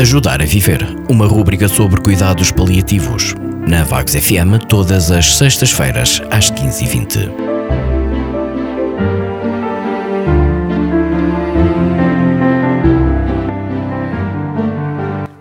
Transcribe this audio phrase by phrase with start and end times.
[0.00, 0.78] Ajudar a Viver,
[1.10, 3.34] uma rúbrica sobre cuidados paliativos.
[3.66, 7.28] Na Vagos FM, todas as sextas-feiras, às 15h20.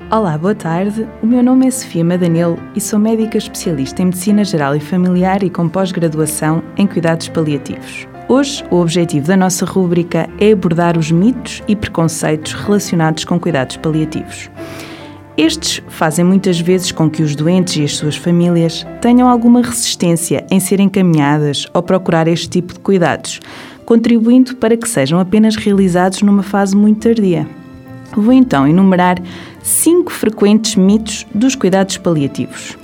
[0.10, 1.08] Olá, boa tarde.
[1.22, 5.44] O meu nome é Sofia Madanelo e sou médica especialista em Medicina Geral e Familiar
[5.44, 8.08] e com pós-graduação em Cuidados Paliativos.
[8.30, 13.78] Hoje, o objetivo da nossa rúbrica é abordar os mitos e preconceitos relacionados com cuidados
[13.78, 14.50] paliativos.
[15.38, 20.46] Estes fazem muitas vezes com que os doentes e as suas famílias tenham alguma resistência
[20.52, 23.40] em serem encaminhadas ou procurar este tipo de cuidados,
[23.86, 27.48] contribuindo para que sejam apenas realizados numa fase muito tardia.
[28.14, 29.22] Vou então enumerar
[29.64, 32.78] cinco frequentes mitos dos cuidados paliativos.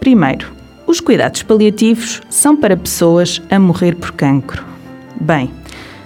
[0.00, 0.50] Primeiro,
[0.88, 4.67] os cuidados paliativos são para pessoas a morrer por cancro.
[5.20, 5.50] Bem,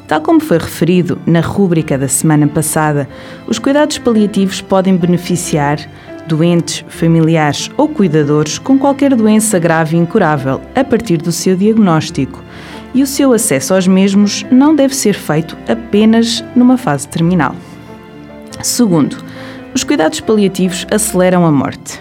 [0.09, 3.09] tal como foi referido na rúbrica da semana passada,
[3.46, 5.79] os cuidados paliativos podem beneficiar
[6.27, 12.43] doentes, familiares ou cuidadores com qualquer doença grave e incurável a partir do seu diagnóstico,
[12.95, 17.55] e o seu acesso aos mesmos não deve ser feito apenas numa fase terminal.
[18.63, 19.16] Segundo,
[19.74, 22.01] os cuidados paliativos aceleram a morte.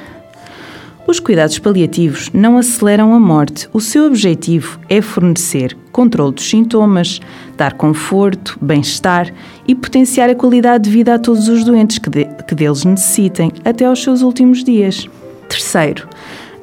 [1.12, 3.68] Os cuidados paliativos não aceleram a morte.
[3.74, 7.20] O seu objetivo é fornecer controle dos sintomas,
[7.58, 9.30] dar conforto, bem-estar
[9.68, 13.52] e potenciar a qualidade de vida a todos os doentes que, de, que deles necessitem
[13.66, 15.10] até aos seus últimos dias.
[15.50, 16.08] Terceiro,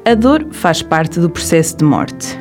[0.03, 2.35] a dor faz parte do processo de morte.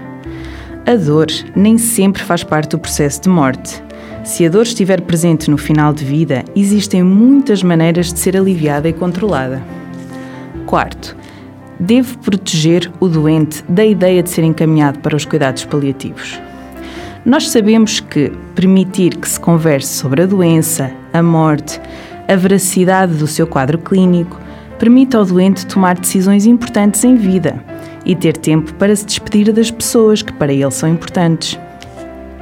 [0.86, 3.82] A dor nem sempre faz parte do processo de morte.
[4.24, 8.88] Se a dor estiver presente no final de vida, existem muitas maneiras de ser aliviada
[8.88, 9.62] e controlada.
[10.64, 11.14] Quarto,
[11.78, 16.40] deve proteger o doente da ideia de ser encaminhado para os cuidados paliativos.
[17.24, 21.80] Nós sabemos que permitir que se converse sobre a doença, a morte,
[22.26, 24.38] a veracidade do seu quadro clínico,
[24.78, 27.62] permite ao doente tomar decisões importantes em vida
[28.04, 31.58] e ter tempo para se despedir das pessoas que para ele são importantes.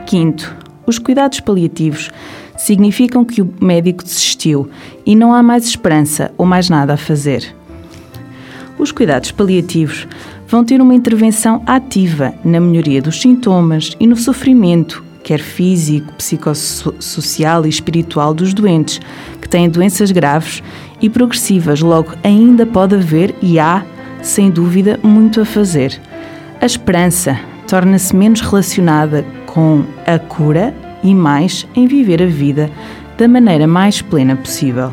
[0.07, 0.55] Quinto,
[0.87, 2.11] os cuidados paliativos
[2.57, 4.71] significam que o médico desistiu
[5.05, 7.56] e não há mais esperança ou mais nada a fazer
[8.79, 10.07] os cuidados paliativos
[10.47, 17.67] vão ter uma intervenção ativa na melhoria dos sintomas e no sofrimento, quer físico, psicossocial
[17.67, 19.01] e espiritual dos doentes,
[19.41, 20.63] que têm doenças graves
[21.01, 23.85] e progressivas, logo ainda pode haver e há,
[24.23, 26.01] sem dúvida, muito a fazer.
[26.61, 32.71] A esperança torna-se menos relacionada com a cura e mais em viver a vida
[33.19, 34.93] da maneira mais plena possível.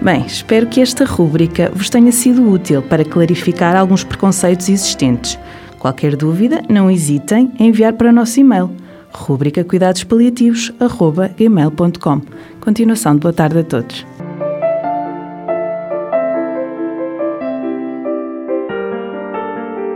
[0.00, 5.38] Bem, espero que esta rúbrica vos tenha sido útil para clarificar alguns preconceitos existentes.
[5.78, 8.70] Qualquer dúvida, não hesitem em enviar para o nosso e-mail
[9.12, 12.22] rubrica cuidadospaliativos@gmail.com.
[12.60, 14.06] Continuação de boa tarde a todos.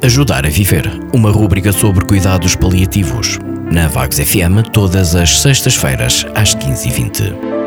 [0.04, 3.38] Ajudar a Viver, uma rúbrica sobre cuidados paliativos.
[3.70, 7.61] Na Vagos FM, todas as sextas-feiras, às 15h20.